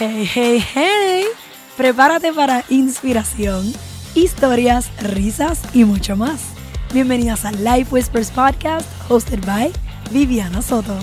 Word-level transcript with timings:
Hey, 0.00 0.24
hey, 0.24 0.64
hey. 0.74 1.24
Prepárate 1.76 2.32
para 2.32 2.64
inspiración, 2.70 3.70
historias, 4.14 4.90
risas 5.02 5.60
y 5.74 5.84
mucho 5.84 6.16
más. 6.16 6.40
Bienvenidos 6.94 7.44
a 7.44 7.52
Life 7.52 7.92
Whispers 7.92 8.30
Podcast, 8.30 8.88
hosted 9.10 9.44
by 9.44 9.70
Viviana 10.10 10.62
Soto. 10.62 10.98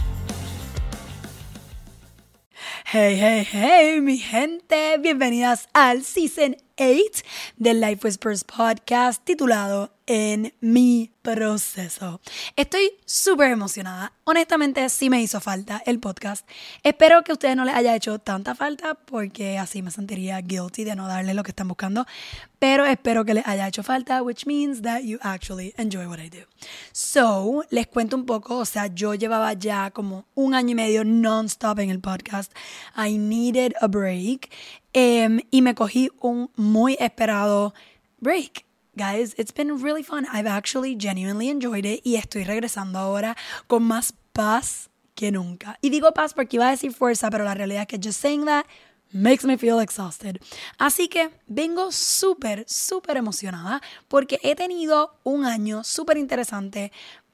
Hey, 2.92 3.20
hey, 3.20 3.48
hey, 3.52 4.02
mi 4.02 4.18
gente. 4.18 4.98
Bienvenidas 4.98 5.70
al 5.74 6.04
Season 6.04 6.58
8 6.78 7.24
del 7.58 7.82
Life 7.82 8.06
Whispers 8.06 8.44
Podcast 8.44 9.24
titulado 9.24 9.92
En 10.06 10.54
mi 10.62 11.12
proceso. 11.22 12.22
Estoy 12.56 12.92
súper 13.06 13.52
emocionada. 13.52 14.14
Honestamente, 14.24 14.88
sí 14.90 15.10
me 15.10 15.22
hizo 15.22 15.42
falta 15.42 15.82
el 15.86 16.00
podcast. 16.00 16.48
Espero 16.84 17.24
que 17.24 17.32
a 17.32 17.36
ustedes 17.36 17.56
no 17.58 17.66
les 17.66 17.76
haya 17.76 17.96
hecho 17.96 18.20
tanta 18.20 18.56
falta 18.56 18.94
porque 18.94 19.58
así 19.58 19.82
me 19.82 19.92
sentiría 19.92 20.40
guilty 20.40 20.86
de 20.86 20.96
no 20.96 21.08
darle 21.08 21.34
lo 21.34 21.44
que 21.44 21.52
están 21.52 21.68
buscando. 21.68 22.06
Pero 22.60 22.86
espero 22.86 23.26
que 23.26 23.34
les 23.34 23.48
haya 23.48 23.68
hecho 23.68 23.84
falta, 23.84 24.22
which 24.22 24.46
means 24.46 24.82
that 24.84 25.02
you 25.02 25.20
actually 25.22 25.74
enjoy 25.78 26.08
what 26.08 26.20
I 26.20 26.30
do. 26.30 26.46
So, 26.94 27.66
les 27.70 27.88
cuento 27.88 28.16
un 28.16 28.26
poco. 28.26 28.58
O 28.60 28.66
sea, 28.66 28.88
yo 28.88 29.14
llevaba 29.14 29.54
ya 29.54 29.92
como 29.92 30.26
un 30.36 30.56
año 30.56 30.72
y 30.72 30.76
medio 30.76 31.04
non-stop 31.04 31.80
en 31.80 31.90
el 31.90 32.00
podcast. 32.00 32.54
I 32.96 33.18
needed 33.18 33.74
a 33.82 33.88
break. 33.88 34.50
Em, 34.94 35.42
y 35.52 35.62
me 35.62 35.76
cogí 35.76 36.10
un 36.20 36.50
muy 36.56 36.98
esperado 37.00 37.74
break. 38.20 38.66
Guys, 38.96 39.36
it's 39.38 39.54
been 39.54 39.82
really 39.82 40.04
fun. 40.04 40.26
I've 40.34 40.48
actually 40.48 40.96
genuinely 40.98 41.50
enjoyed 41.50 41.86
it 41.86 42.02
y 42.04 42.16
estoy 42.16 42.44
regresando 42.44 42.98
ahora 42.98 43.38
con 43.68 43.84
más 43.84 44.14
paz 44.34 44.90
que 45.14 45.32
nunca. 45.32 45.78
Y 45.82 45.90
digo 45.90 46.14
paz 46.14 46.34
porque 46.34 46.58
iba 46.58 46.68
a 46.68 46.72
decir 46.72 46.94
fuerza, 46.94 47.30
pero 47.30 47.44
la 47.44 47.54
realidad 47.54 47.82
es 47.84 47.88
que 47.88 48.00
just 48.02 48.20
saying 48.20 48.46
that 48.46 48.66
makes 49.12 49.46
me 49.46 49.58
feel 49.58 49.80
exhausted. 49.80 50.40
Así 50.78 51.08
que 51.08 51.30
vengo 51.48 51.92
súper, 51.92 52.66
súper 52.68 53.18
emocionada 53.18 53.82
porque 54.08 54.40
he 54.44 54.56
tenido 54.56 55.20
un 55.24 55.46
año 55.46 55.84
súper 55.84 56.18
interesante 56.18 56.92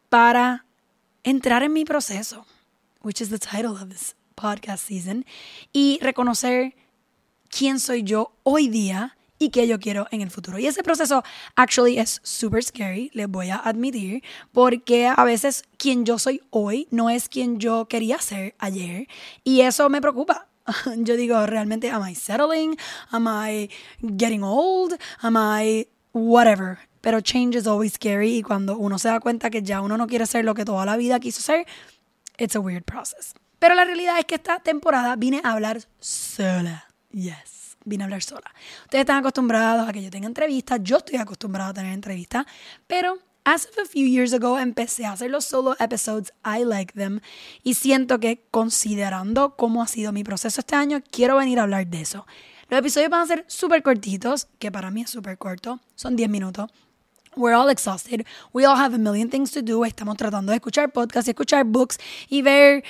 para 0.09 0.65
entrar 1.23 1.63
en 1.63 1.73
mi 1.73 1.85
proceso, 1.85 2.45
which 3.01 3.21
is 3.21 3.29
the 3.29 3.39
title 3.39 3.71
of 3.71 3.89
this 3.89 4.15
podcast 4.35 4.85
season, 4.85 5.25
y 5.71 5.99
reconocer 6.01 6.75
quién 7.55 7.79
soy 7.79 8.03
yo 8.03 8.33
hoy 8.43 8.67
día 8.67 9.15
y 9.37 9.49
qué 9.49 9.67
yo 9.67 9.79
quiero 9.79 10.07
en 10.11 10.21
el 10.21 10.31
futuro. 10.31 10.57
Y 10.57 10.67
ese 10.67 10.83
proceso 10.83 11.23
actually 11.55 11.99
es 11.99 12.19
super 12.23 12.63
scary, 12.63 13.11
les 13.13 13.27
voy 13.27 13.49
a 13.49 13.57
admitir, 13.57 14.23
porque 14.51 15.07
a 15.07 15.23
veces 15.23 15.63
quien 15.77 16.05
yo 16.05 16.17
soy 16.17 16.41
hoy 16.49 16.87
no 16.91 17.09
es 17.09 17.29
quien 17.29 17.59
yo 17.59 17.87
quería 17.87 18.19
ser 18.19 18.55
ayer 18.57 19.07
y 19.43 19.61
eso 19.61 19.89
me 19.89 20.01
preocupa. 20.01 20.47
Yo 20.95 21.17
digo, 21.17 21.45
realmente, 21.45 21.89
am 21.89 22.07
I 22.07 22.15
settling? 22.15 22.77
Am 23.11 23.27
I 23.27 23.69
getting 24.17 24.43
old? 24.43 24.93
Am 25.21 25.35
I 25.35 25.89
whatever? 26.13 26.79
Pero 27.01 27.19
change 27.19 27.57
is 27.57 27.67
always 27.67 27.95
scary 27.95 28.37
y 28.37 28.43
cuando 28.43 28.77
uno 28.77 28.97
se 28.97 29.09
da 29.09 29.19
cuenta 29.19 29.49
que 29.49 29.61
ya 29.61 29.81
uno 29.81 29.97
no 29.97 30.07
quiere 30.07 30.25
ser 30.25 30.45
lo 30.45 30.53
que 30.53 30.63
toda 30.63 30.85
la 30.85 30.95
vida 30.95 31.19
quiso 31.19 31.41
ser, 31.41 31.65
it's 32.37 32.55
a 32.55 32.61
weird 32.61 32.85
process. 32.85 33.33
Pero 33.59 33.75
la 33.75 33.83
realidad 33.83 34.17
es 34.19 34.25
que 34.25 34.35
esta 34.35 34.59
temporada 34.59 35.17
vine 35.17 35.41
a 35.43 35.51
hablar 35.51 35.81
sola. 35.99 36.92
Yes, 37.13 37.77
vine 37.85 38.03
a 38.03 38.05
hablar 38.05 38.23
sola. 38.23 38.51
Ustedes 38.85 39.03
están 39.03 39.17
acostumbrados 39.17 39.87
a 39.87 39.93
que 39.93 40.01
yo 40.01 40.09
tenga 40.09 40.25
entrevistas, 40.25 40.79
yo 40.81 40.97
estoy 40.97 41.17
acostumbrada 41.19 41.69
a 41.69 41.73
tener 41.73 41.93
entrevistas, 41.93 42.45
pero 42.87 43.19
as 43.45 43.67
of 43.67 43.77
a 43.77 43.85
few 43.85 44.07
years 44.07 44.33
ago 44.33 44.57
empecé 44.57 45.05
a 45.05 45.11
hacer 45.11 45.29
los 45.29 45.45
solo 45.45 45.75
episodes, 45.79 46.33
I 46.43 46.63
like 46.63 46.93
them, 46.93 47.19
y 47.61 47.75
siento 47.75 48.19
que 48.19 48.47
considerando 48.49 49.55
cómo 49.55 49.83
ha 49.83 49.87
sido 49.87 50.11
mi 50.11 50.23
proceso 50.23 50.61
este 50.61 50.75
año, 50.75 51.03
quiero 51.11 51.37
venir 51.37 51.59
a 51.59 51.63
hablar 51.63 51.85
de 51.85 52.01
eso. 52.01 52.25
Los 52.69 52.79
episodios 52.79 53.11
van 53.11 53.21
a 53.21 53.27
ser 53.27 53.45
súper 53.47 53.83
cortitos, 53.83 54.47
que 54.57 54.71
para 54.71 54.89
mí 54.89 55.01
es 55.01 55.11
súper 55.11 55.37
corto, 55.37 55.79
son 55.93 56.15
10 56.15 56.29
minutos. 56.29 56.71
We're 57.35 57.55
all 57.55 57.69
exhausted. 57.69 58.25
We 58.53 58.65
all 58.65 58.77
have 58.77 58.95
a 58.95 58.99
million 58.99 59.29
things 59.29 59.51
to 59.51 59.61
do. 59.61 59.85
Estamos 59.85 60.17
tratando 60.17 60.51
de 60.51 60.57
escuchar 60.57 60.91
podcasts, 60.91 61.27
escuchar 61.27 61.65
books 61.65 61.97
y 62.29 62.43
ver 62.43 62.83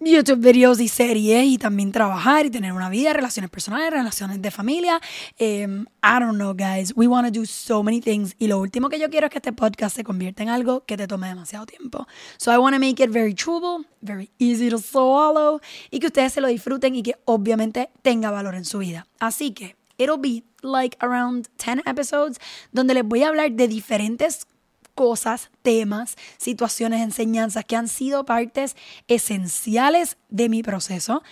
YouTube 0.00 0.40
videos 0.40 0.80
y 0.80 0.88
series 0.88 1.44
y 1.46 1.58
también 1.58 1.92
trabajar 1.92 2.46
y 2.46 2.50
tener 2.50 2.72
una 2.72 2.88
vida, 2.88 3.12
relaciones 3.12 3.50
personales, 3.50 3.90
relaciones 3.90 4.42
de 4.42 4.50
familia. 4.50 5.00
Um, 5.40 5.86
I 6.02 6.18
don't 6.18 6.36
know, 6.36 6.52
guys. 6.52 6.92
We 6.96 7.06
want 7.06 7.26
to 7.26 7.32
do 7.32 7.46
so 7.46 7.82
many 7.82 8.00
things. 8.00 8.34
Y 8.38 8.48
lo 8.48 8.58
último 8.58 8.88
que 8.88 8.98
yo 8.98 9.08
quiero 9.08 9.26
es 9.26 9.30
que 9.30 9.38
este 9.38 9.52
podcast 9.52 9.96
se 9.96 10.04
convierta 10.04 10.42
en 10.42 10.48
algo 10.48 10.84
que 10.84 10.96
te 10.96 11.06
tome 11.06 11.28
demasiado 11.28 11.64
tiempo. 11.64 12.06
So 12.38 12.52
I 12.52 12.58
want 12.58 12.74
to 12.74 12.80
make 12.80 13.02
it 13.02 13.10
very 13.10 13.34
chewable, 13.34 13.86
very 14.00 14.30
easy 14.38 14.68
to 14.68 14.78
swallow 14.78 15.60
y 15.90 16.00
que 16.00 16.08
ustedes 16.08 16.32
se 16.32 16.40
lo 16.40 16.48
disfruten 16.48 16.96
y 16.96 17.02
que 17.02 17.16
obviamente 17.24 17.90
tenga 18.02 18.30
valor 18.30 18.56
en 18.56 18.64
su 18.64 18.78
vida. 18.78 19.06
Así 19.20 19.52
que 19.52 19.76
it'll 19.96 20.18
be 20.18 20.42
like 20.62 20.96
around 21.00 21.48
10 21.58 21.86
episodes 21.86 22.38
donde 22.72 22.94
les 22.94 23.04
voy 23.04 23.22
a 23.22 23.28
hablar 23.28 23.52
de 23.52 23.68
diferentes 23.68 24.46
cosas, 24.94 25.50
temas, 25.62 26.16
situaciones, 26.38 27.02
enseñanzas 27.02 27.64
que 27.64 27.76
han 27.76 27.88
sido 27.88 28.24
partes 28.24 28.76
esenciales 29.08 30.16
de 30.28 30.48
mi 30.48 30.62
proceso. 30.62 31.22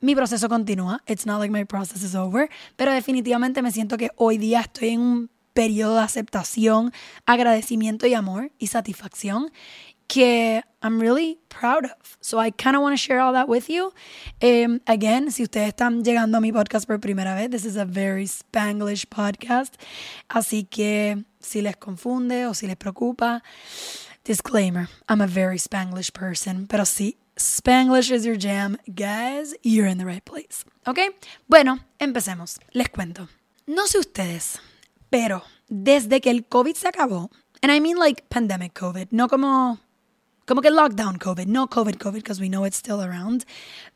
Mi 0.00 0.14
proceso 0.14 0.48
continúa. 0.48 1.02
It's 1.06 1.26
not 1.26 1.40
like 1.40 1.52
my 1.52 1.64
process 1.64 2.02
is 2.02 2.14
over. 2.14 2.50
Pero 2.76 2.92
definitivamente 2.92 3.62
me 3.62 3.72
siento 3.72 3.96
que 3.96 4.10
hoy 4.16 4.38
día 4.38 4.60
estoy 4.60 4.90
en 4.90 5.00
un 5.00 5.30
periodo 5.54 5.94
de 5.94 6.02
aceptación, 6.02 6.92
agradecimiento 7.24 8.06
y 8.06 8.14
amor 8.14 8.50
y 8.58 8.66
satisfacción 8.66 9.50
que 10.08 10.62
I'm 10.82 11.00
really 11.00 11.38
proud 11.48 11.84
of. 11.84 12.18
So 12.20 12.38
I 12.38 12.50
kind 12.50 12.76
of 12.76 12.82
want 12.82 12.92
to 12.92 12.96
share 12.96 13.20
all 13.20 13.32
that 13.32 13.48
with 13.48 13.70
you. 13.70 13.92
Um, 14.42 14.80
again, 14.86 15.30
si 15.30 15.42
ustedes 15.44 15.74
están 15.74 16.04
llegando 16.04 16.36
a 16.36 16.40
mi 16.40 16.52
podcast 16.52 16.86
por 16.86 16.98
primera 16.98 17.34
vez, 17.34 17.50
this 17.50 17.64
is 17.64 17.76
a 17.76 17.84
very 17.84 18.26
Spanglish 18.26 19.06
podcast. 19.08 19.74
Así 20.28 20.68
que 20.68 21.24
si 21.40 21.62
les 21.62 21.76
confunde 21.76 22.46
o 22.46 22.52
si 22.52 22.66
les 22.66 22.76
preocupa, 22.76 23.42
disclaimer, 24.24 24.88
I'm 25.08 25.20
a 25.20 25.26
very 25.26 25.58
Spanglish 25.58 26.12
person. 26.12 26.66
Pero 26.66 26.84
si 26.84 27.16
Spanglish 27.36 28.10
is 28.10 28.24
your 28.24 28.36
jam, 28.36 28.76
guys, 28.94 29.54
you're 29.62 29.86
in 29.86 29.98
the 29.98 30.06
right 30.06 30.24
place. 30.24 30.64
¿Ok? 30.86 30.98
Bueno, 31.48 31.80
empecemos. 31.98 32.58
Les 32.72 32.88
cuento. 32.88 33.28
No 33.66 33.86
sé 33.86 33.98
ustedes, 33.98 34.60
pero 35.08 35.42
desde 35.68 36.20
que 36.20 36.30
el 36.30 36.44
COVID 36.44 36.74
se 36.76 36.88
acabó, 36.88 37.30
and 37.62 37.72
I 37.72 37.80
mean 37.80 37.96
like 37.96 38.28
pandemic 38.28 38.74
COVID, 38.74 39.08
no 39.10 39.28
como 39.28 39.80
como 40.46 40.60
que 40.60 40.70
lockdown 40.70 41.18
COVID, 41.18 41.46
no 41.46 41.68
COVID 41.68 41.96
COVID, 41.96 42.22
because 42.22 42.40
we 42.40 42.48
know 42.48 42.64
it's 42.66 42.76
still 42.76 43.00
around. 43.00 43.44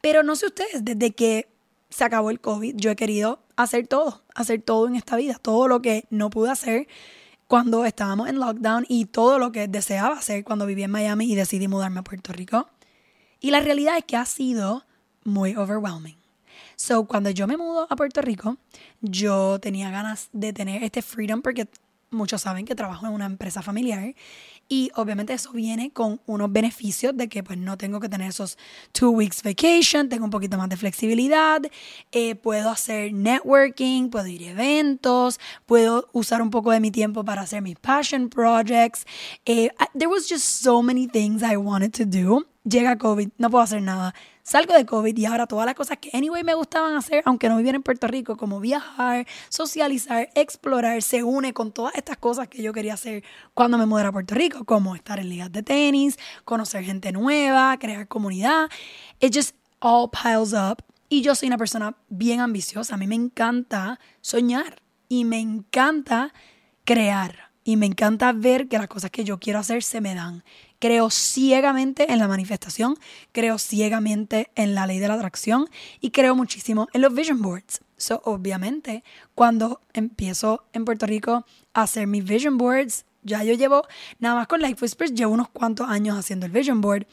Pero 0.01 0.23
no 0.23 0.37
sé 0.37 0.47
ustedes, 0.47 0.85
desde 0.85 1.13
que 1.13 1.49
se 1.91 2.05
acabó 2.05 2.31
el 2.31 2.41
COVID, 2.41 2.77
yo 2.77 2.91
he 2.91 2.97
querido 2.97 3.41
hacer 3.57 3.87
todo, 3.87 4.23
hacer 4.35 4.63
todo 4.63 4.87
en 4.87 4.97
esta 4.97 5.17
vida, 5.17 5.39
todo 5.41 5.69
lo 5.69 5.83
que 5.83 6.07
no 6.11 6.31
pude 6.31 6.51
hacer 6.51 6.87
cuando 7.47 7.85
estábamos 7.85 8.29
en 8.29 8.39
lockdown 8.39 8.85
y 8.89 9.07
todo 9.07 9.39
lo 9.39 9.53
que 9.53 9.69
deseaba 9.69 10.17
hacer 10.17 10.45
cuando 10.45 10.67
vivía 10.67 10.85
en 10.85 10.91
Miami 10.91 11.33
y 11.33 11.35
decidí 11.35 11.67
mudarme 11.67 12.01
a 12.01 12.05
Puerto 12.05 12.33
Rico. 12.33 12.69
Y 13.41 13.51
la 13.51 13.61
realidad 13.61 13.97
es 13.97 14.05
que 14.05 14.17
ha 14.17 14.27
sido 14.27 14.85
muy 15.25 15.57
overwhelming. 15.57 16.17
So, 16.77 17.05
cuando 17.07 17.31
yo 17.31 17.47
me 17.47 17.57
mudo 17.57 17.87
a 17.91 17.97
Puerto 17.97 18.21
Rico, 18.21 18.57
yo 19.01 19.59
tenía 19.61 19.91
ganas 19.91 20.29
de 20.33 20.53
tener 20.53 20.85
este 20.85 21.03
freedom 21.03 21.43
porque 21.43 21.69
muchos 22.11 22.43
saben 22.43 22.65
que 22.65 22.75
trabajo 22.75 23.07
en 23.07 23.13
una 23.13 23.27
empresa 23.27 23.63
familiar 23.63 24.15
y 24.69 24.91
obviamente 24.95 25.33
eso 25.33 25.53
viene 25.53 25.91
con 25.91 26.21
unos 26.27 26.53
beneficios 26.53 27.17
de 27.17 27.29
que 27.29 27.43
pues 27.43 27.59
no 27.59 27.79
tengo 27.79 28.01
que 28.01 28.09
tener 28.09 28.29
esos 28.29 28.59
two 28.93 29.11
weeks 29.11 29.43
vacation, 29.43 30.09
tengo 30.09 30.25
un 30.25 30.31
poquito 30.31 30.59
más 30.59 30.69
de 30.69 30.77
flexibilidad, 30.77 31.63
eh, 32.13 32.35
puedo 32.35 32.71
hacer 32.71 33.13
networking, 33.13 34.11
puedo 34.11 34.27
ir 34.27 34.43
a 34.45 34.51
eventos, 34.51 35.41
puedo 35.67 36.09
usar 36.13 36.43
un 36.43 36.51
poco 36.51 36.71
de 36.71 36.81
mi 36.81 36.91
tiempo 36.91 37.25
para 37.25 37.43
hacer 37.43 37.63
mis 37.63 37.77
passion 37.77 38.29
projects. 38.29 39.07
Eh, 39.47 39.71
there 39.95 40.09
was 40.09 40.29
just 40.29 40.45
so 40.45 40.83
many 40.83 41.07
things 41.07 41.43
I 41.43 41.57
wanted 41.57 41.93
to 41.95 42.05
do. 42.05 42.47
Llega 42.65 42.99
COVID, 42.99 43.31
no 43.39 43.49
puedo 43.49 43.65
hacer 43.65 43.81
nada 43.81 44.15
salgo 44.49 44.73
de 44.73 44.87
COVID 44.87 45.17
y 45.17 45.27
ahora 45.27 45.47
todas 45.47 45.67
las 45.67 45.75
cosas 45.75 45.99
que 45.99 46.11
anyway 46.17 46.43
me 46.43 46.55
gustaban 46.55 46.97
hacer, 46.97 47.23
aunque 47.27 47.49
no 47.49 47.57
viviera 47.59 47.77
en 47.77 47.83
Puerto 47.83 48.07
Rico, 48.07 48.37
como 48.37 48.61
viajar, 48.61 49.27
socializar, 49.51 50.31
explorar, 50.35 51.03
se 51.03 51.23
une 51.23 51.53
con 51.53 51.71
todas 51.71 51.95
estas 51.97 52.17
cosas 52.17 52.49
que 52.49 52.63
yo 52.63 52.73
quería 52.73 52.95
hacer 52.95 53.23
cuando 53.53 53.77
me 53.77 53.85
mudé 53.85 54.05
a 54.05 54.13
Puerto 54.13 54.35
Rico, 54.35 54.65
como 54.65 54.95
estar 54.95 55.19
en 55.19 55.29
ligas 55.29 55.53
de 55.53 55.63
tenis, 55.63 56.19
conocer 56.47 56.83
gente 56.83 57.13
nueva, 57.13 57.77
crear 57.79 58.09
comunidad. 58.09 58.71
It 59.21 59.35
just 59.35 59.55
all 59.81 60.09
piles 60.11 60.55
up. 60.55 60.83
Y 61.11 61.23
yo 61.23 61.35
soy 61.35 61.49
una 61.49 61.59
persona 61.59 61.97
bien 62.09 62.41
ambiciosa. 62.41 62.95
A 62.95 62.99
mí 62.99 63.07
me 63.07 63.15
encanta 63.15 64.01
soñar 64.21 64.83
y 65.09 65.25
me 65.25 65.41
encanta 65.41 66.33
crear. 66.85 67.48
Y 67.69 67.77
me 67.77 67.85
encanta 67.85 68.33
ver 68.33 68.67
que 68.67 68.79
las 68.79 68.89
cosas 68.89 69.11
que 69.11 69.25
yo 69.25 69.39
quiero 69.39 69.59
hacer 69.59 69.83
se 69.83 70.01
me 70.01 70.15
dan. 70.15 70.43
Creo 70.79 71.11
ciegamente 71.11 72.11
en 72.11 72.19
la 72.19 72.27
manifestación, 72.27 72.97
creo 73.33 73.59
ciegamente 73.59 74.51
en 74.55 74.75
la 74.75 74.87
ley 74.87 75.01
de 75.01 75.07
la 75.07 75.13
atracción 75.13 75.69
y 76.01 76.11
creo 76.11 76.35
muchísimo 76.35 76.89
en 76.95 77.03
los 77.03 77.13
vision 77.15 77.43
boards. 77.43 77.83
So, 77.99 78.23
obviamente, 78.25 79.05
cuando 79.35 79.83
empiezo 79.93 80.65
en 80.73 80.87
Puerto 80.87 81.05
Rico 81.05 81.45
a 81.75 81.83
hacer 81.83 82.07
mis 82.07 82.25
vision 82.25 82.57
boards, 82.57 83.05
ya 83.23 83.45
yo 83.45 83.53
llevo, 83.53 83.87
nada 84.19 84.37
más 84.37 84.47
con 84.47 84.63
Life 84.63 84.79
Whispers, 84.81 85.13
llevo 85.13 85.35
unos 85.35 85.51
cuantos 85.51 85.91
años 85.91 86.17
haciendo 86.17 86.47
el 86.47 86.53
vision 86.53 86.81
board. 86.81 87.07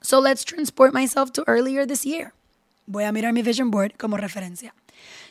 So, 0.00 0.20
let's 0.20 0.44
transport 0.44 0.94
myself 0.94 1.30
to 1.30 1.44
earlier 1.46 1.86
this 1.86 2.02
year. 2.02 2.32
voy 2.86 3.04
a 3.04 3.12
mirar 3.12 3.32
mi 3.32 3.42
vision 3.42 3.70
board 3.70 3.92
como 3.96 4.16
referencia. 4.16 4.74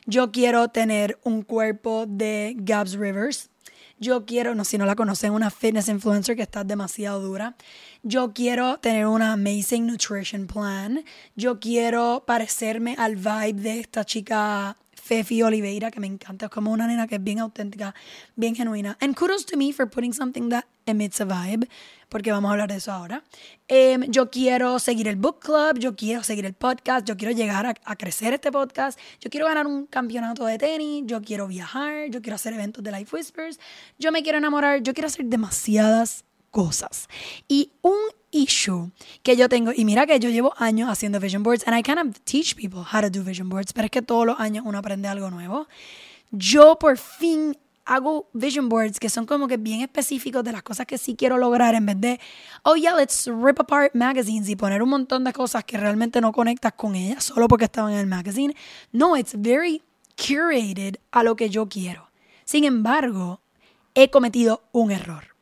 Yo 0.05 0.31
quiero 0.31 0.69
tener 0.69 1.19
un 1.23 1.41
cuerpo 1.41 2.05
de 2.07 2.55
Gabs 2.57 2.93
Rivers. 2.93 3.49
Yo 3.97 4.25
quiero, 4.25 4.55
no 4.55 4.65
si 4.65 4.77
no 4.77 4.85
la 4.85 4.95
conocen, 4.95 5.31
una 5.31 5.49
fitness 5.49 5.87
influencer 5.87 6.35
que 6.35 6.41
está 6.41 6.63
demasiado 6.65 7.21
dura. 7.21 7.55
Yo 8.03 8.33
quiero 8.33 8.77
tener 8.79 9.07
una 9.07 9.33
amazing 9.33 9.87
nutrition 9.87 10.47
plan. 10.47 11.05
Yo 11.35 11.59
quiero 11.59 12.23
parecerme 12.27 12.95
al 12.97 13.15
vibe 13.15 13.53
de 13.53 13.79
esta 13.79 14.03
chica 14.03 14.75
Fefi 15.05 15.43
Oliveira, 15.43 15.91
que 15.91 15.99
me 15.99 16.07
encanta. 16.07 16.47
Es 16.47 16.51
como 16.51 16.71
una 16.71 16.87
nena 16.87 17.05
que 17.05 17.15
es 17.15 17.23
bien 17.23 17.37
auténtica, 17.37 17.93
bien 18.35 18.55
genuina. 18.55 18.97
And 18.99 19.15
kudos 19.15 19.45
to 19.45 19.55
me 19.55 19.71
for 19.71 19.87
putting 19.87 20.13
something 20.13 20.49
that 20.49 20.65
emits 20.87 21.21
a 21.21 21.25
vibe, 21.25 21.67
porque 22.09 22.31
vamos 22.31 22.49
a 22.49 22.53
hablar 22.53 22.69
de 22.69 22.77
eso 22.77 22.91
ahora. 22.91 23.23
Em, 23.67 24.01
yo 24.09 24.31
quiero 24.31 24.79
seguir 24.79 25.07
el 25.07 25.15
book 25.15 25.41
club, 25.41 25.77
yo 25.77 25.95
quiero 25.95 26.23
seguir 26.23 26.47
el 26.47 26.55
podcast, 26.55 27.07
yo 27.07 27.17
quiero 27.17 27.35
llegar 27.35 27.67
a, 27.67 27.75
a, 27.83 27.95
crecer 27.95 28.33
este 28.33 28.51
podcast, 28.51 28.99
yo 29.19 29.29
quiero 29.29 29.45
ganar 29.45 29.67
un 29.67 29.85
campeonato 29.85 30.43
de 30.45 30.57
tenis, 30.57 31.03
yo 31.05 31.21
quiero 31.21 31.47
viajar, 31.47 32.09
yo 32.09 32.23
quiero 32.23 32.35
hacer 32.35 32.53
eventos 32.53 32.83
de 32.83 32.91
Life 32.91 33.15
Whispers, 33.15 33.59
yo 33.99 34.11
me 34.11 34.23
quiero 34.23 34.39
enamorar, 34.39 34.81
yo 34.81 34.95
quiero 34.95 35.05
hacer 35.05 35.25
demasiadas 35.25 36.25
cosas. 36.49 37.09
Y 37.47 37.73
un 37.81 37.99
issue 38.35 38.91
que 39.23 39.35
yo 39.35 39.47
tengo, 39.47 39.71
y 39.75 39.85
mira 39.85 40.05
que 40.05 40.19
yo 40.19 40.29
llevo 40.29 40.53
años 40.57 40.89
haciendo 40.89 41.19
vision 41.19 41.41
boards, 41.41 41.65
and 41.67 41.77
I 41.77 41.81
kind 41.81 41.99
of 41.99 42.19
teach 42.25 42.55
people 42.55 42.81
how 42.81 43.01
to 43.01 43.09
do 43.09 43.23
vision 43.23 43.49
boards, 43.49 43.73
pero 43.73 43.85
es 43.85 43.91
que 43.91 44.01
todos 44.01 44.25
los 44.25 44.39
años 44.39 44.65
uno 44.67 44.77
aprende 44.77 45.07
algo 45.07 45.31
nuevo. 45.31 45.67
Yo 46.31 46.77
por 46.77 46.97
fin 46.97 47.57
hago 47.85 48.27
vision 48.33 48.67
boards 48.67 48.99
que 48.99 49.09
son 49.09 49.25
como 49.25 49.47
que 49.47 49.57
bien 49.57 49.81
específicos 49.81 50.43
de 50.43 50.51
las 50.51 50.63
cosas 50.63 50.85
que 50.85 50.97
sí 50.97 51.15
quiero 51.15 51.37
lograr 51.37 51.75
en 51.75 51.85
vez 51.85 52.01
de, 52.01 52.19
oh 52.63 52.75
yeah, 52.75 52.95
let's 52.95 53.27
rip 53.27 53.59
apart 53.59 53.93
magazines 53.93 54.49
y 54.49 54.55
poner 54.55 54.81
un 54.81 54.89
montón 54.89 55.23
de 55.23 55.31
cosas 55.31 55.63
que 55.63 55.77
realmente 55.77 56.19
no 56.19 56.31
conectas 56.31 56.73
con 56.73 56.95
ellas 56.95 57.23
solo 57.23 57.47
porque 57.47 57.65
estaban 57.65 57.93
en 57.93 57.99
el 57.99 58.07
magazine. 58.07 58.55
No, 58.91 59.15
it's 59.15 59.33
very 59.37 59.81
curated 60.17 60.97
a 61.11 61.23
lo 61.23 61.35
que 61.35 61.49
yo 61.49 61.67
quiero. 61.69 62.09
Sin 62.43 62.63
embargo, 62.63 63.41
he 63.93 64.09
cometido 64.09 64.63
un 64.71 64.91
error. 64.91 65.35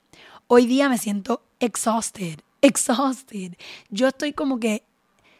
Hoy 0.47 0.65
día 0.65 0.89
me 0.89 0.97
siento 0.97 1.43
exhausted, 1.59 2.39
exhausted. 2.63 3.55
Yo 3.91 4.07
estoy 4.07 4.33
como 4.33 4.59
que, 4.59 4.83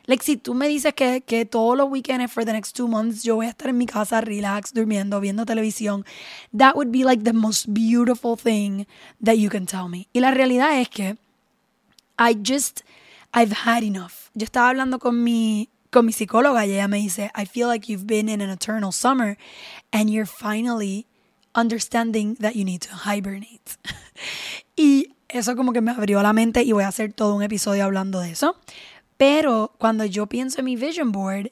like, 0.05 0.23
si 0.23 0.37
tú 0.37 0.53
me 0.53 0.67
dices 0.67 0.93
que, 0.93 1.21
que 1.21 1.45
todos 1.45 1.75
los 1.75 1.89
weekends 1.89 2.31
for 2.31 2.45
the 2.45 2.53
next 2.53 2.75
two 2.75 2.87
months 2.87 3.23
yo 3.23 3.35
voy 3.35 3.47
a 3.47 3.49
estar 3.49 3.69
en 3.69 3.77
mi 3.77 3.87
casa 3.87 4.21
relax, 4.21 4.73
durmiendo, 4.73 5.19
viendo 5.19 5.45
televisión, 5.45 6.05
that 6.55 6.75
would 6.75 6.91
be 6.91 7.03
like 7.03 7.23
the 7.23 7.33
most 7.33 7.67
beautiful 7.69 8.37
thing 8.37 8.85
that 9.23 9.37
you 9.37 9.49
can 9.49 9.65
tell 9.65 9.87
me. 9.87 10.07
Y 10.13 10.19
la 10.19 10.31
realidad 10.31 10.79
es 10.79 10.89
que 10.89 11.17
I 12.19 12.35
just, 12.35 12.81
I've 13.33 13.53
had 13.65 13.83
enough. 13.83 14.29
Yo 14.35 14.43
estaba 14.43 14.69
hablando 14.69 14.99
con 14.99 15.23
mi, 15.23 15.69
con 15.89 16.05
mi 16.05 16.11
psicóloga 16.11 16.65
y 16.65 16.73
ella 16.73 16.87
me 16.87 16.97
dice, 16.97 17.31
I 17.35 17.45
feel 17.45 17.67
like 17.67 17.87
you've 17.87 18.05
been 18.05 18.27
in 18.27 18.41
an 18.41 18.49
eternal 18.49 18.91
summer 18.91 19.37
and 19.91 20.09
you're 20.09 20.27
finally 20.27 21.07
understanding 21.55 22.35
that 22.35 22.55
you 22.55 22.65
need 22.65 22.81
to 22.81 22.93
hibernate. 23.05 23.77
y 24.77 25.12
eso 25.33 25.56
como 25.56 25.74
que 25.74 25.81
me 25.81 25.91
abrió 25.91 26.21
la 26.21 26.31
mente 26.31 26.63
y 26.63 26.71
voy 26.71 26.83
a 26.83 26.88
hacer 26.88 27.12
todo 27.13 27.35
un 27.35 27.44
episodio 27.44 27.83
hablando 27.83 28.19
de 28.19 28.31
eso. 28.31 28.56
Pero 29.18 29.74
cuando 29.80 30.06
yo 30.06 30.27
pienso 30.27 30.59
en 30.59 30.65
mi 30.65 30.75
vision 30.75 31.12
board, 31.12 31.51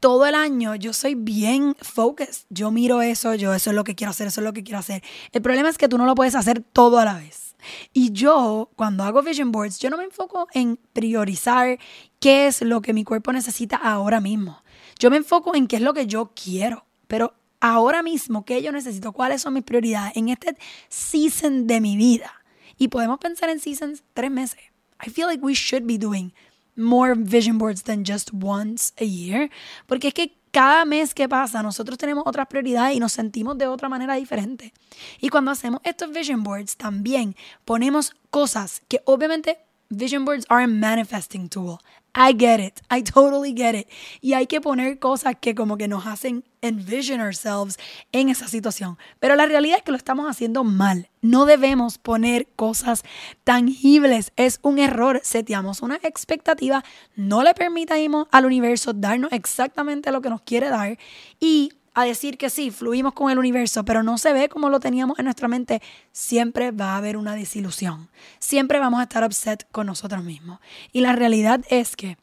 todo 0.00 0.26
el 0.26 0.34
año 0.34 0.74
yo 0.74 0.92
soy 0.92 1.14
bien 1.14 1.74
focused. 1.80 2.46
Yo 2.50 2.70
miro 2.70 3.02
eso, 3.02 3.34
yo 3.34 3.54
eso 3.54 3.70
es 3.70 3.76
lo 3.76 3.84
que 3.84 3.94
quiero 3.94 4.10
hacer, 4.10 4.26
eso 4.26 4.40
es 4.40 4.44
lo 4.44 4.52
que 4.52 4.62
quiero 4.62 4.78
hacer. 4.78 5.02
El 5.32 5.42
problema 5.42 5.68
es 5.68 5.78
que 5.78 5.88
tú 5.88 5.96
no 5.96 6.06
lo 6.06 6.14
puedes 6.14 6.34
hacer 6.34 6.60
todo 6.60 6.98
a 6.98 7.04
la 7.04 7.14
vez. 7.14 7.56
Y 7.92 8.12
yo, 8.12 8.70
cuando 8.76 9.04
hago 9.04 9.22
vision 9.22 9.52
boards, 9.52 9.78
yo 9.78 9.88
no 9.90 9.96
me 9.96 10.04
enfoco 10.04 10.48
en 10.52 10.78
priorizar 10.92 11.78
qué 12.18 12.48
es 12.48 12.62
lo 12.62 12.82
que 12.82 12.92
mi 12.92 13.04
cuerpo 13.04 13.32
necesita 13.32 13.76
ahora 13.76 14.20
mismo. 14.20 14.62
Yo 14.98 15.10
me 15.10 15.16
enfoco 15.16 15.54
en 15.54 15.68
qué 15.68 15.76
es 15.76 15.82
lo 15.82 15.94
que 15.94 16.06
yo 16.06 16.32
quiero. 16.34 16.84
Pero 17.06 17.34
ahora 17.60 18.02
mismo, 18.02 18.44
qué 18.44 18.60
yo 18.60 18.72
necesito, 18.72 19.12
cuáles 19.12 19.40
son 19.40 19.54
mis 19.54 19.62
prioridades 19.62 20.16
en 20.16 20.28
este 20.28 20.56
season 20.88 21.66
de 21.66 21.80
mi 21.80 21.96
vida. 21.96 22.41
Y 22.82 22.88
podemos 22.88 23.20
pensar 23.20 23.48
en 23.48 23.60
seasons 23.60 24.02
tres 24.12 24.28
meses. 24.28 24.58
I 24.98 25.08
feel 25.08 25.28
like 25.28 25.40
we 25.40 25.54
should 25.54 25.86
be 25.86 25.96
doing 25.96 26.32
more 26.74 27.14
vision 27.14 27.56
boards 27.56 27.84
than 27.84 28.02
just 28.04 28.32
once 28.34 28.92
a 29.00 29.04
year. 29.04 29.50
Porque 29.86 30.08
es 30.08 30.14
que 30.14 30.36
cada 30.50 30.84
mes 30.84 31.14
que 31.14 31.28
pasa 31.28 31.62
nosotros 31.62 31.96
tenemos 31.96 32.24
otras 32.26 32.48
prioridades 32.48 32.96
y 32.96 32.98
nos 32.98 33.12
sentimos 33.12 33.56
de 33.56 33.68
otra 33.68 33.88
manera 33.88 34.16
diferente. 34.16 34.72
Y 35.20 35.28
cuando 35.28 35.52
hacemos 35.52 35.80
estos 35.84 36.10
vision 36.10 36.42
boards 36.42 36.76
también 36.76 37.36
ponemos 37.64 38.16
cosas 38.30 38.82
que 38.88 39.00
obviamente 39.04 39.58
vision 39.88 40.24
boards 40.24 40.44
are 40.48 40.64
a 40.64 40.66
manifesting 40.66 41.48
tool. 41.48 41.78
I 42.14 42.34
get 42.38 42.60
it. 42.60 42.80
I 42.90 43.02
totally 43.02 43.54
get 43.56 43.74
it. 43.74 43.88
Y 44.20 44.34
hay 44.34 44.46
que 44.46 44.60
poner 44.60 44.98
cosas 44.98 45.34
que 45.40 45.54
como 45.54 45.76
que 45.76 45.88
nos 45.88 46.06
hacen 46.06 46.44
envision 46.60 47.20
ourselves 47.20 47.78
en 48.12 48.28
esa 48.28 48.48
situación. 48.48 48.98
Pero 49.18 49.34
la 49.34 49.46
realidad 49.46 49.78
es 49.78 49.82
que 49.82 49.92
lo 49.92 49.96
estamos 49.96 50.28
haciendo 50.28 50.62
mal. 50.62 51.08
No 51.22 51.46
debemos 51.46 51.98
poner 51.98 52.46
cosas 52.54 53.02
tangibles. 53.44 54.32
Es 54.36 54.58
un 54.62 54.78
error. 54.78 55.20
Seteamos 55.24 55.80
una 55.80 55.96
expectativa, 56.02 56.84
no 57.16 57.42
le 57.42 57.54
permitimos 57.54 58.28
al 58.30 58.46
universo 58.46 58.92
darnos 58.92 59.32
exactamente 59.32 60.12
lo 60.12 60.20
que 60.20 60.30
nos 60.30 60.42
quiere 60.42 60.68
dar 60.68 60.98
y 61.40 61.72
a 61.94 62.04
decir 62.04 62.38
que 62.38 62.50
sí, 62.50 62.70
fluimos 62.70 63.12
con 63.12 63.30
el 63.30 63.38
universo, 63.38 63.84
pero 63.84 64.02
no 64.02 64.18
se 64.18 64.32
ve 64.32 64.48
como 64.48 64.70
lo 64.70 64.80
teníamos 64.80 65.18
en 65.18 65.26
nuestra 65.26 65.48
mente, 65.48 65.82
siempre 66.10 66.70
va 66.70 66.94
a 66.94 66.96
haber 66.96 67.16
una 67.16 67.34
desilusión. 67.34 68.08
Siempre 68.38 68.78
vamos 68.78 69.00
a 69.00 69.04
estar 69.04 69.24
upset 69.24 69.66
con 69.70 69.86
nosotros 69.86 70.24
mismos. 70.24 70.58
Y 70.92 71.00
la 71.00 71.12
realidad 71.12 71.60
es 71.68 71.96
que 71.96 72.16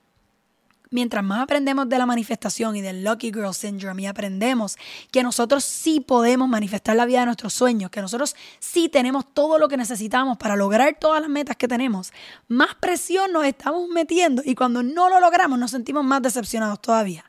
mientras 0.92 1.24
más 1.24 1.42
aprendemos 1.42 1.88
de 1.88 1.98
la 2.00 2.08
manifestación 2.08 2.76
y 2.76 2.82
del 2.82 3.04
Lucky 3.04 3.32
Girl 3.32 3.54
Syndrome 3.54 4.02
y 4.02 4.06
aprendemos 4.08 4.76
que 5.12 5.22
nosotros 5.22 5.64
sí 5.64 6.00
podemos 6.00 6.50
manifestar 6.50 6.96
la 6.96 7.06
vida 7.06 7.20
de 7.20 7.28
nuestros 7.28 7.54
sueños, 7.54 7.92
que 7.92 8.02
nosotros 8.02 8.36
sí 8.60 8.90
tenemos 8.90 9.32
todo 9.34 9.60
lo 9.60 9.68
que 9.68 9.78
necesitamos 9.78 10.38
para 10.38 10.56
lograr 10.56 10.98
todas 11.00 11.22
las 11.22 11.30
metas 11.30 11.58
que 11.58 11.68
tenemos, 11.68 12.12
más 12.48 12.74
presión 12.76 13.32
nos 13.32 13.46
estamos 13.46 13.88
metiendo 13.90 14.42
y 14.44 14.56
cuando 14.56 14.82
no 14.82 15.10
lo 15.10 15.20
logramos 15.20 15.60
nos 15.60 15.72
sentimos 15.72 16.04
más 16.04 16.24
decepcionados 16.24 16.82
todavía 16.82 17.29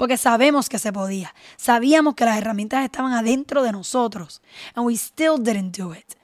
porque 0.00 0.16
sabemos 0.16 0.70
que 0.70 0.78
se 0.78 0.94
podía. 0.94 1.34
Sabíamos 1.58 2.14
que 2.14 2.24
las 2.24 2.38
herramientas 2.38 2.82
estaban 2.86 3.12
adentro 3.12 3.62
de 3.62 3.70
nosotros. 3.70 4.40
And 4.74 4.86
we 4.86 4.94
still 4.94 5.34
didn't 5.38 5.76
do 5.76 5.92
it. 5.92 6.14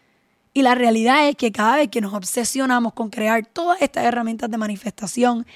Y 0.55 0.63
la 0.63 0.75
realidad 0.75 1.29
es 1.29 1.37
que 1.37 1.53
cada 1.53 1.77
vez 1.77 1.91
que 1.91 2.01
nos 2.01 2.15
obsesionamos 2.15 2.95
con 2.95 3.11
crear 3.11 3.45
todas 3.45 3.83
estas 3.83 4.07
herramientas 4.07 4.51
de 4.51 4.57
manifestación, 4.57 5.47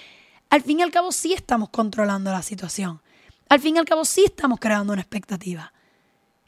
al 0.50 0.60
fin 0.60 0.80
y 0.80 0.82
al 0.82 0.90
cabo 0.90 1.12
sí 1.12 1.32
estamos 1.32 1.70
controlando 1.70 2.30
la 2.30 2.42
situación. 2.42 3.00
Al 3.48 3.58
fin 3.58 3.76
y 3.76 3.78
al 3.78 3.86
cabo 3.86 4.04
sí 4.04 4.24
estamos 4.26 4.60
creando 4.60 4.92
una 4.92 5.00
expectativa. 5.00 5.72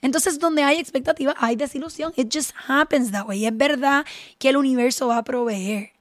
Entonces, 0.02 0.38
donde 0.38 0.64
hay 0.64 0.76
expectativa, 0.76 1.34
hay 1.38 1.56
desilusión. 1.56 2.12
It 2.16 2.28
just 2.30 2.52
happens 2.68 3.12
that 3.12 3.26
way. 3.26 3.44
Y 3.44 3.46
es 3.46 3.56
verdad 3.56 4.04
que 4.38 4.50
el 4.50 4.58
universo 4.58 5.08
va 5.08 5.16
a 5.16 5.24
proveer. 5.24 5.92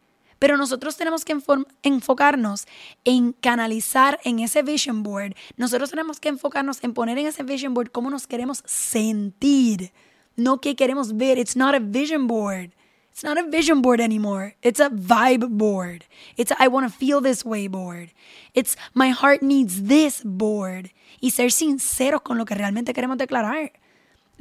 Pero 0.42 0.58
nosotros 0.58 0.98
tenemos 0.98 1.24
que 1.24 1.38
enfocarnos 1.84 2.66
en 3.04 3.32
canalizar 3.32 4.20
en 4.24 4.40
ese 4.40 4.64
vision 4.64 5.04
board. 5.04 5.36
Nosotros 5.56 5.92
tenemos 5.92 6.20
que 6.20 6.30
enfocarnos 6.30 6.84
en 6.84 6.96
poner 6.96 7.20
en 7.20 7.28
ese 7.28 7.44
vision 7.44 7.76
board 7.76 7.92
cómo 7.92 8.10
nos 8.10 8.26
queremos 8.26 8.64
sentir. 8.66 9.92
No 10.36 10.60
qué 10.60 10.76
queremos 10.76 11.16
ver. 11.16 11.38
It's 11.38 11.56
not 11.56 11.76
a 11.76 11.80
vision 11.80 12.26
board. 12.26 12.72
It's 13.12 13.24
not 13.24 13.38
a 13.38 13.44
vision 13.44 13.84
board 13.84 14.02
anymore. 14.02 14.56
It's 14.64 14.80
a 14.80 14.90
vibe 14.90 15.48
board. 15.48 16.06
It's 16.38 16.52
a 16.52 16.56
I 16.60 16.70
want 16.70 16.88
to 16.88 16.92
feel 16.92 17.22
this 17.22 17.46
way 17.46 17.68
board. 17.68 18.10
It's 18.56 18.76
my 18.96 19.12
heart 19.12 19.44
needs 19.44 19.84
this 19.84 20.24
board. 20.26 20.90
Y 21.20 21.30
ser 21.30 21.52
sinceros 21.52 22.24
con 22.24 22.40
lo 22.40 22.46
que 22.46 22.56
realmente 22.56 22.94
queremos 22.96 23.20
declarar. 23.20 23.74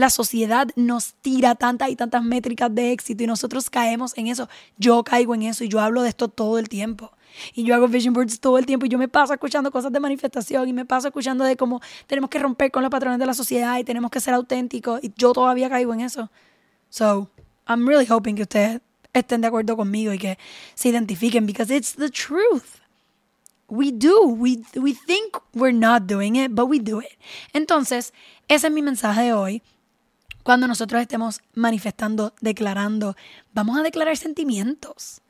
La 0.01 0.09
sociedad 0.09 0.67
nos 0.77 1.13
tira 1.13 1.55
tantas 1.57 1.91
y 1.91 1.95
tantas 1.95 2.23
métricas 2.25 2.75
de 2.75 2.91
éxito 2.91 3.23
y 3.23 3.27
nosotros 3.27 3.69
caemos 3.69 4.17
en 4.17 4.29
eso. 4.29 4.49
Yo 4.79 5.05
caigo 5.05 5.35
en 5.35 5.43
eso 5.43 5.63
y 5.63 5.69
yo 5.69 5.79
hablo 5.79 6.01
de 6.01 6.09
esto 6.09 6.29
todo 6.29 6.59
el 6.59 6.71
tiempo. 6.71 7.13
Y 7.53 7.65
yo 7.65 7.75
hago 7.75 7.87
vision 7.87 8.15
boards 8.15 8.41
todo 8.41 8.57
el 8.57 8.65
tiempo 8.65 8.87
y 8.87 8.89
yo 8.89 8.97
me 8.97 9.09
paso 9.09 9.35
escuchando 9.35 9.71
cosas 9.71 9.93
de 9.93 10.01
manifestación 10.01 10.67
y 10.71 10.73
me 10.73 10.87
paso 10.87 11.09
escuchando 11.09 11.45
de 11.45 11.55
cómo 11.55 11.83
tenemos 12.07 12.31
que 12.31 12.39
romper 12.39 12.71
con 12.71 12.83
los 12.83 12.91
patrones 12.91 13.19
de 13.19 13.27
la 13.27 13.35
sociedad 13.35 13.77
y 13.77 13.85
tenemos 13.85 14.11
que 14.11 14.21
ser 14.21 14.33
auténticos 14.33 15.05
y 15.05 15.13
yo 15.19 15.35
todavía 15.35 15.69
caigo 15.69 15.93
en 15.93 16.01
eso. 16.01 16.31
So, 16.89 17.29
I'm 17.69 17.87
really 17.87 18.07
hoping 18.09 18.37
que 18.37 18.45
ustedes 18.45 18.81
estén 19.13 19.43
de 19.43 19.49
acuerdo 19.49 19.77
conmigo 19.77 20.15
y 20.15 20.19
que 20.19 20.39
se 20.75 20.89
identifiquen 20.89 21.45
because 21.45 21.71
it's 21.77 21.95
the 21.95 22.09
truth. 22.09 22.81
We 23.69 23.93
do. 23.93 24.29
We, 24.29 24.63
we 24.77 24.95
think 24.95 25.37
we're 25.53 25.77
not 25.77 26.07
doing 26.07 26.37
it, 26.37 26.55
but 26.55 26.71
we 26.71 26.79
do 26.79 27.03
it. 27.03 27.19
Entonces, 27.53 28.15
ese 28.49 28.69
es 28.69 28.73
mi 28.73 28.81
mensaje 28.81 29.25
de 29.25 29.35
hoy. 29.35 29.63
Cuando 30.43 30.67
nosotros 30.67 31.03
estemos 31.03 31.41
manifestando, 31.55 32.35
declarando, 32.41 33.15
vamos 33.53 33.79
a 33.79 33.83
declarar 33.83 34.17
sentimientos. 34.17 35.21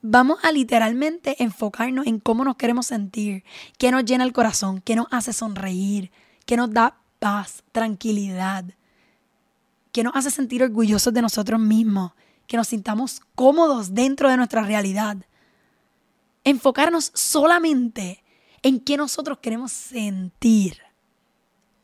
Vamos 0.00 0.38
a 0.42 0.52
literalmente 0.52 1.42
enfocarnos 1.42 2.06
en 2.06 2.20
cómo 2.20 2.44
nos 2.44 2.56
queremos 2.56 2.86
sentir, 2.86 3.44
qué 3.78 3.90
nos 3.90 4.04
llena 4.04 4.24
el 4.24 4.32
corazón, 4.32 4.80
qué 4.80 4.96
nos 4.96 5.06
hace 5.10 5.32
sonreír, 5.32 6.10
qué 6.44 6.56
nos 6.56 6.70
da 6.72 6.98
paz, 7.18 7.62
tranquilidad, 7.72 8.64
qué 9.92 10.02
nos 10.02 10.14
hace 10.14 10.30
sentir 10.30 10.62
orgullosos 10.62 11.12
de 11.14 11.22
nosotros 11.22 11.58
mismos, 11.58 12.12
que 12.46 12.58
nos 12.58 12.68
sintamos 12.68 13.20
cómodos 13.34 13.94
dentro 13.94 14.28
de 14.28 14.36
nuestra 14.36 14.62
realidad. 14.62 15.16
Enfocarnos 16.44 17.10
solamente 17.14 18.22
en 18.62 18.80
qué 18.80 18.98
nosotros 18.98 19.38
queremos 19.38 19.72
sentir 19.72 20.78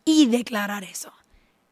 y 0.05 0.27
declarar 0.27 0.85
eso 0.85 1.11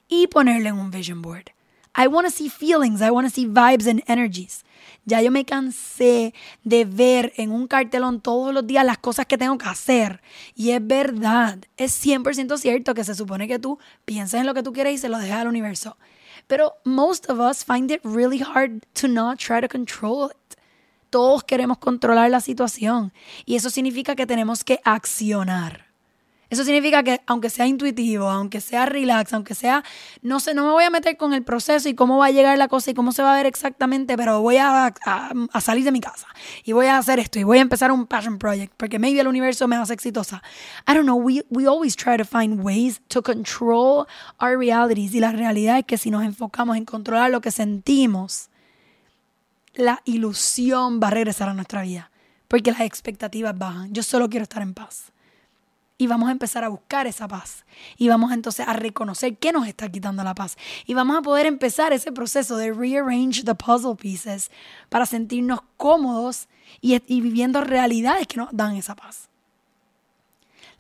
y 0.08 0.26
ponerle 0.26 0.70
en 0.70 0.78
un 0.78 0.90
vision 0.90 1.22
board. 1.22 1.50
I 1.96 2.06
want 2.06 2.26
to 2.26 2.30
see 2.30 2.48
feelings, 2.48 3.00
I 3.00 3.10
want 3.10 3.26
to 3.26 3.34
see 3.34 3.46
vibes 3.46 3.86
and 3.88 4.02
energies. 4.06 4.64
Ya 5.04 5.20
yo 5.20 5.30
me 5.30 5.44
cansé 5.44 6.34
de 6.62 6.84
ver 6.84 7.32
en 7.36 7.50
un 7.50 7.66
cartelón 7.66 8.20
todos 8.20 8.52
los 8.54 8.66
días 8.66 8.84
las 8.84 8.98
cosas 8.98 9.26
que 9.26 9.38
tengo 9.38 9.58
que 9.58 9.68
hacer. 9.68 10.20
Y 10.54 10.70
es 10.70 10.86
verdad, 10.86 11.58
es 11.76 12.04
100% 12.04 12.56
cierto 12.58 12.94
que 12.94 13.04
se 13.04 13.14
supone 13.14 13.48
que 13.48 13.58
tú 13.58 13.78
piensas 14.04 14.40
en 14.40 14.46
lo 14.46 14.54
que 14.54 14.62
tú 14.62 14.72
quieres 14.72 14.94
y 14.94 14.98
se 14.98 15.08
lo 15.08 15.18
dejas 15.18 15.40
al 15.40 15.48
universo. 15.48 15.96
Pero 16.46 16.74
most 16.84 17.28
of 17.30 17.40
us 17.40 17.64
find 17.64 17.90
it 17.90 18.00
really 18.04 18.40
hard 18.40 18.84
to 18.92 19.08
not 19.08 19.38
try 19.38 19.60
to 19.60 19.68
control 19.68 20.30
it. 20.30 20.58
Todos 21.10 21.42
queremos 21.42 21.78
controlar 21.78 22.30
la 22.30 22.40
situación 22.40 23.12
y 23.46 23.56
eso 23.56 23.70
significa 23.70 24.14
que 24.14 24.26
tenemos 24.26 24.62
que 24.62 24.78
accionar. 24.84 25.87
Eso 26.50 26.64
significa 26.64 27.02
que 27.02 27.20
aunque 27.26 27.50
sea 27.50 27.66
intuitivo, 27.66 28.30
aunque 28.30 28.62
sea 28.62 28.86
relax, 28.86 29.34
aunque 29.34 29.54
sea, 29.54 29.84
no 30.22 30.40
sé, 30.40 30.54
no 30.54 30.64
me 30.64 30.72
voy 30.72 30.84
a 30.84 30.90
meter 30.90 31.18
con 31.18 31.34
el 31.34 31.42
proceso 31.44 31.90
y 31.90 31.94
cómo 31.94 32.16
va 32.16 32.26
a 32.26 32.30
llegar 32.30 32.56
la 32.56 32.68
cosa 32.68 32.90
y 32.90 32.94
cómo 32.94 33.12
se 33.12 33.22
va 33.22 33.34
a 33.34 33.36
ver 33.36 33.44
exactamente, 33.44 34.16
pero 34.16 34.40
voy 34.40 34.56
a, 34.56 34.86
a, 34.86 35.60
salir 35.60 35.84
de 35.84 35.92
mi 35.92 36.00
casa 36.00 36.26
y 36.64 36.72
voy 36.72 36.86
a 36.86 36.96
hacer 36.96 37.18
esto 37.18 37.38
y 37.38 37.44
voy 37.44 37.58
a 37.58 37.60
empezar 37.60 37.92
un 37.92 38.06
passion 38.06 38.38
project 38.38 38.72
porque 38.78 38.98
maybe 38.98 39.20
el 39.20 39.28
universo 39.28 39.68
me 39.68 39.76
hace 39.76 39.92
exitosa. 39.92 40.42
I 40.88 40.94
don't 40.94 41.04
know, 41.04 41.16
we, 41.16 41.44
we 41.50 41.66
always 41.66 41.94
try 41.94 42.16
to 42.16 42.24
find 42.24 42.64
ways 42.64 43.02
to 43.08 43.20
control 43.22 44.06
our 44.40 44.58
realities 44.58 45.14
y 45.14 45.20
la 45.20 45.32
realidad 45.32 45.78
es 45.78 45.84
que 45.84 45.98
si 45.98 46.10
nos 46.10 46.24
enfocamos 46.24 46.78
en 46.78 46.86
controlar 46.86 47.30
lo 47.30 47.42
que 47.42 47.50
sentimos, 47.50 48.48
la 49.74 50.00
ilusión 50.06 50.98
va 50.98 51.08
a 51.08 51.10
regresar 51.10 51.50
a 51.50 51.54
nuestra 51.54 51.82
vida 51.82 52.10
porque 52.48 52.70
las 52.70 52.80
expectativas 52.80 53.56
bajan. 53.58 53.92
Yo 53.92 54.02
solo 54.02 54.30
quiero 54.30 54.44
estar 54.44 54.62
en 54.62 54.72
paz 54.72 55.12
y 55.98 56.06
vamos 56.06 56.28
a 56.28 56.32
empezar 56.32 56.62
a 56.62 56.68
buscar 56.68 57.08
esa 57.08 57.26
paz. 57.26 57.64
Y 57.96 58.08
vamos 58.08 58.30
entonces 58.30 58.66
a 58.66 58.72
reconocer 58.72 59.36
qué 59.36 59.50
nos 59.52 59.66
está 59.66 59.90
quitando 59.90 60.22
la 60.22 60.34
paz. 60.34 60.56
Y 60.86 60.94
vamos 60.94 61.18
a 61.18 61.22
poder 61.22 61.44
empezar 61.46 61.92
ese 61.92 62.12
proceso 62.12 62.56
de 62.56 62.72
rearrange 62.72 63.42
the 63.42 63.54
puzzle 63.54 63.96
pieces 63.96 64.50
para 64.88 65.06
sentirnos 65.06 65.60
cómodos 65.76 66.48
y, 66.80 66.96
viviendo 67.20 67.60
realidades 67.62 68.28
que 68.28 68.36
nos 68.36 68.48
dan 68.52 68.76
esa 68.76 68.94
paz. 68.94 69.28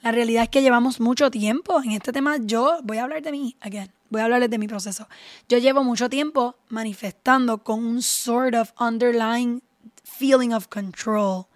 La 0.02 0.12
realidad 0.12 0.44
es 0.44 0.48
que 0.48 0.62
llevamos 0.62 1.00
mucho 1.00 1.30
tiempo 1.32 1.82
en 1.82 1.90
este 1.90 2.12
tema. 2.12 2.36
Yo 2.40 2.78
voy 2.84 2.98
a 2.98 3.02
hablar 3.02 3.20
de 3.20 3.32
mí, 3.32 3.56
again, 3.60 3.90
voy 4.10 4.20
a 4.20 4.24
hablarles 4.24 4.50
de 4.50 4.58
mi 4.58 4.68
proceso. 4.68 5.08
Yo 5.48 5.58
llevo 5.58 5.82
mucho 5.82 6.08
tiempo 6.08 6.54
manifestando 6.68 7.58
con 7.64 7.84
un 7.84 8.02
sort 8.02 8.54
of 8.54 8.70
underlying 8.78 9.60
feeling 10.04 10.52
of 10.52 10.68
control 10.68 11.46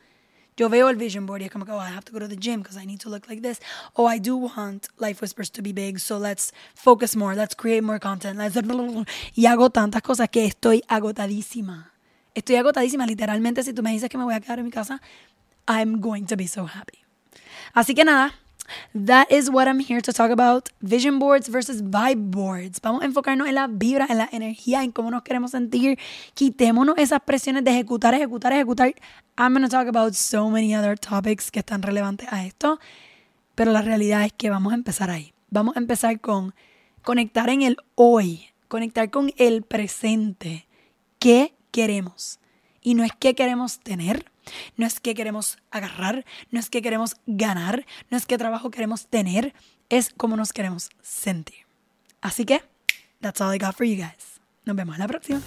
yo 0.57 0.69
veo 0.69 0.89
el 0.89 0.97
vision 0.97 1.27
board 1.27 1.43
y 1.43 1.49
como 1.49 1.65
que, 1.65 1.73
oh, 1.73 1.81
I 1.81 1.91
have 1.91 2.05
to 2.05 2.13
go 2.13 2.19
to 2.19 2.29
the 2.29 2.37
gym 2.37 2.63
because 2.63 2.77
I 2.77 2.85
need 2.85 3.01
to 3.01 3.09
look 3.09 3.29
like 3.29 3.43
this. 3.43 3.61
Oh, 3.95 4.07
I 4.07 4.19
do 4.19 4.37
want 4.37 4.89
Life 4.99 5.23
Whispers 5.23 5.51
to 5.53 5.63
be 5.63 5.73
big, 5.73 5.99
so 5.99 6.19
let's 6.19 6.53
focus 6.75 7.17
more, 7.17 7.35
let's 7.35 7.55
create 7.55 7.83
more 7.83 7.99
content. 7.99 8.39
Let's... 8.39 8.57
Y 9.35 9.47
hago 9.47 9.71
tantas 9.71 10.03
cosas 10.03 10.29
que 10.29 10.45
estoy 10.45 10.83
agotadísima. 10.89 11.93
Estoy 12.35 12.57
agotadísima. 12.57 13.07
Literalmente, 13.07 13.63
si 13.63 13.73
tú 13.73 13.83
me 13.83 13.93
dices 13.93 14.09
que 14.09 14.19
me 14.19 14.25
voy 14.25 14.35
a 14.35 14.41
quedar 14.41 14.59
en 14.59 14.67
mi 14.67 14.71
casa, 14.71 15.01
I'm 15.67 16.01
going 16.01 16.27
to 16.27 16.37
be 16.37 16.47
so 16.47 16.67
happy. 16.67 16.99
Así 17.73 17.95
que 17.95 18.05
nada, 18.05 18.35
That 18.95 19.27
is 19.31 19.51
what 19.51 19.69
I'm 19.69 19.81
here 19.81 20.01
to 20.01 20.13
talk 20.13 20.31
about. 20.31 20.69
Vision 20.81 21.19
boards 21.19 21.49
versus 21.49 21.83
vibe 21.83 22.31
boards. 22.31 22.81
Vamos 22.81 23.03
a 23.03 23.07
enfocarnos 23.07 23.49
en 23.49 23.55
la 23.55 23.67
vibra, 23.67 24.07
en 24.09 24.19
la 24.19 24.29
energía, 24.33 24.83
en 24.83 24.93
cómo 24.93 25.11
nos 25.11 25.23
queremos 25.23 25.53
sentir. 25.53 25.99
Quitémonos 26.35 26.97
esas 26.99 27.21
presiones 27.21 27.65
de 27.65 27.71
ejecutar, 27.71 28.15
ejecutar, 28.15 28.53
ejecutar. 28.53 28.95
I'm 29.37 29.53
going 29.55 29.63
to 29.63 29.69
talk 29.69 29.89
about 29.89 30.15
so 30.15 30.51
many 30.51 30.75
other 30.75 30.99
topics 30.99 31.51
que 31.51 31.61
están 31.61 31.83
relevantes 31.83 32.29
a 32.33 32.45
esto. 32.45 32.79
Pero 33.55 33.73
la 33.73 33.83
realidad 33.83 34.25
es 34.25 34.33
que 34.33 34.51
vamos 34.51 34.73
a 34.73 34.77
empezar 34.77 35.11
ahí. 35.11 35.33
Vamos 35.51 35.77
a 35.77 35.81
empezar 35.81 36.21
con 36.21 36.55
conectar 37.03 37.51
en 37.51 37.63
el 37.63 37.77
hoy, 37.95 38.47
conectar 38.69 39.11
con 39.11 39.33
el 39.37 39.63
presente. 39.63 40.67
¿Qué 41.19 41.55
queremos? 41.71 42.41
Y 42.81 42.95
no 42.95 43.05
es 43.05 43.13
qué 43.19 43.35
queremos 43.35 43.81
tener, 43.81 44.32
no 44.77 44.87
es 44.87 45.01
que 45.01 45.15
queremos 45.15 45.59
agarrar, 45.71 46.25
no 46.51 46.61
es 46.61 46.71
que 46.71 46.83
queremos 46.83 47.17
ganar, 47.27 47.87
no 48.11 48.17
es 48.17 48.27
que 48.27 48.39
trabajo 48.39 48.71
queremos 48.71 49.07
tener, 49.07 49.55
es 49.89 50.13
cómo 50.17 50.37
nos 50.37 50.53
queremos 50.53 50.91
sentir. 51.03 51.67
Así 52.21 52.45
que, 52.45 52.63
that's 53.21 53.41
all 53.41 53.55
I 53.55 53.59
got 53.59 53.75
for 53.75 53.87
you 53.87 53.97
guys. 53.97 54.41
Nos 54.65 54.77
vemos 54.77 54.99
la 54.99 55.09
próxima. 55.09 55.41